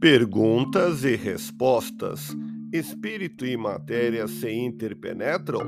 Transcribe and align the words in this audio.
Perguntas 0.00 1.04
e 1.04 1.14
respostas. 1.14 2.34
Espírito 2.72 3.44
e 3.44 3.54
matéria 3.54 4.26
se 4.26 4.50
interpenetram? 4.50 5.60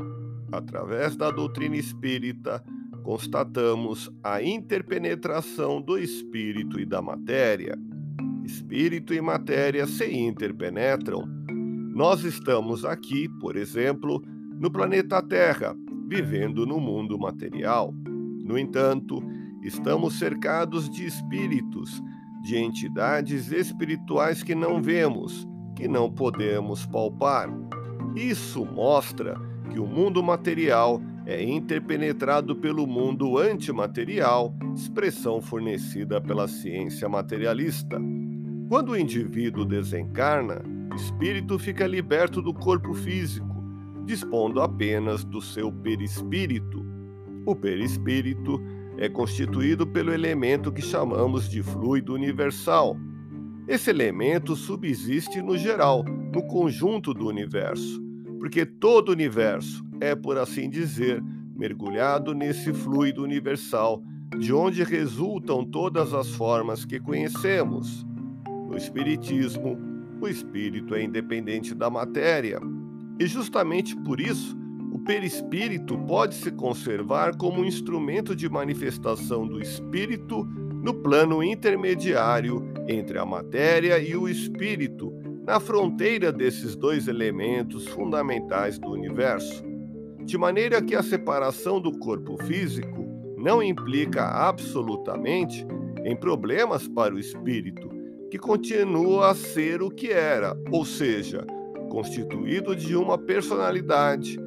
Através 0.51 1.15
da 1.15 1.31
doutrina 1.31 1.77
espírita, 1.77 2.65
constatamos 3.03 4.11
a 4.25 4.43
interpenetração 4.43 5.83
do 5.83 5.99
espírito 5.99 6.81
e 6.81 6.87
da 6.87 7.03
matéria. 7.03 7.79
Espírito 8.43 9.13
e 9.13 9.21
matéria 9.21 9.87
se 9.87 10.11
interpenetram. 10.11 11.29
Nós 11.95 12.25
estamos 12.25 12.87
aqui, 12.87 13.29
por 13.39 13.55
exemplo, 13.55 14.23
no 14.59 14.71
planeta 14.71 15.21
Terra, 15.21 15.77
vivendo 16.09 16.65
no 16.65 16.81
mundo 16.81 17.19
material. 17.19 17.93
No 18.43 18.59
entanto, 18.59 19.23
estamos 19.63 20.19
cercados 20.19 20.89
de 20.89 21.05
espíritos 21.05 22.01
de 22.43 22.57
entidades 22.57 23.53
espirituais 23.53 24.43
que 24.43 24.55
não 24.55 24.83
vemos, 24.83 25.47
que 25.77 25.87
não 25.87 26.11
podemos 26.11 26.85
palpar. 26.85 27.49
Isso 28.17 28.67
mostra 28.67 29.41
que 29.71 29.79
o 29.79 29.87
mundo 29.87 30.23
material 30.23 31.01
é 31.25 31.43
interpenetrado 31.43 32.57
pelo 32.57 32.85
mundo 32.87 33.39
antimaterial, 33.39 34.53
expressão 34.75 35.41
fornecida 35.41 36.21
pela 36.21 36.49
ciência 36.49 37.09
materialista. 37.09 38.01
Quando 38.69 38.91
o 38.91 38.97
indivíduo 38.97 39.65
desencarna, 39.65 40.63
o 40.93 40.97
espírito 40.97 41.59
fica 41.61 41.87
liberto 41.87 42.43
do 42.43 42.53
corpo 42.53 42.93
físico, 42.93 43.47
dispondo 44.05 44.61
apenas 44.61 45.25
do 45.25 45.41
seu 45.41 45.71
perispírito. 45.71 46.85
O 47.47 47.55
perispírito 47.55 48.61
é 48.99 49.09
constituído 49.09 49.87
pelo 49.87 50.13
elemento 50.13 50.73
que 50.73 50.83
chamamos 50.83 51.49
de 51.49 51.63
fluido 51.63 52.15
universal. 52.15 52.97
Esse 53.67 53.91
elemento 53.91 54.57
subsiste 54.57 55.41
no 55.41 55.57
geral, 55.57 56.05
no 56.05 56.47
conjunto 56.47 57.15
do 57.15 57.27
universo, 57.27 58.03
porque 58.39 58.67
todo 58.67 59.11
o 59.11 59.13
universo 59.13 59.85
é, 60.01 60.17
por 60.17 60.37
assim 60.37 60.69
dizer, 60.69 61.23
mergulhado 61.55 62.35
nesse 62.35 62.73
fluido 62.73 63.23
universal, 63.23 64.03
de 64.37 64.53
onde 64.53 64.83
resultam 64.83 65.65
todas 65.65 66.13
as 66.13 66.29
formas 66.31 66.85
que 66.85 66.99
conhecemos. 66.99 68.05
No 68.69 68.77
Espiritismo, 68.77 69.79
o 70.21 70.27
espírito 70.27 70.95
é 70.95 71.03
independente 71.03 71.75
da 71.75 71.89
matéria, 71.89 72.61
e 73.19 73.27
justamente 73.27 73.95
por 73.97 74.21
isso 74.21 74.57
perispírito 75.05 75.99
pode 75.99 76.35
se 76.35 76.51
conservar 76.51 77.37
como 77.37 77.61
um 77.61 77.65
instrumento 77.65 78.35
de 78.35 78.49
manifestação 78.49 79.47
do 79.47 79.61
espírito 79.61 80.45
no 80.83 80.95
plano 80.95 81.43
intermediário 81.43 82.63
entre 82.89 83.19
a 83.19 83.25
matéria 83.25 83.99
e 83.99 84.17
o 84.17 84.29
espírito, 84.29 85.13
na 85.45 85.61
fronteira 85.61 86.33
desses 86.33 86.77
dois 86.77 87.09
elementos 87.09 87.87
fundamentais 87.89 88.79
do 88.79 88.91
universo. 88.91 89.65
De 90.25 90.39
maneira 90.39 90.81
que 90.81 90.95
a 90.95 91.03
separação 91.03 91.81
do 91.81 91.99
corpo 91.99 92.37
físico 92.45 93.05
não 93.37 93.63
implica 93.63 94.25
absolutamente 94.25 95.67
em 96.05 96.17
problemas 96.17 96.87
para 96.87 97.15
o 97.15 97.19
espírito, 97.19 97.91
que 98.31 98.39
continua 98.39 99.31
a 99.31 99.35
ser 99.35 99.83
o 99.83 99.91
que 99.91 100.11
era, 100.11 100.57
ou 100.71 100.85
seja, 100.85 101.45
constituído 101.91 102.75
de 102.75 102.97
uma 102.97 103.19
personalidade 103.19 104.39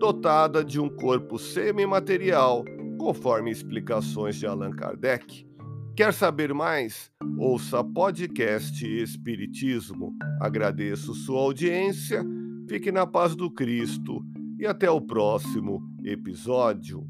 dotada 0.00 0.64
de 0.64 0.80
um 0.80 0.88
corpo 0.88 1.38
semimaterial, 1.38 2.64
conforme 2.98 3.50
explicações 3.50 4.36
de 4.36 4.46
Allan 4.46 4.70
Kardec. 4.70 5.46
Quer 5.94 6.14
saber 6.14 6.54
mais? 6.54 7.10
Ouça 7.36 7.84
podcast 7.84 8.82
Espiritismo. 8.82 10.16
Agradeço 10.40 11.12
sua 11.12 11.40
audiência, 11.40 12.24
fique 12.66 12.90
na 12.90 13.06
paz 13.06 13.36
do 13.36 13.50
Cristo 13.50 14.24
e 14.58 14.66
até 14.66 14.90
o 14.90 15.02
próximo 15.02 15.82
episódio. 16.02 17.06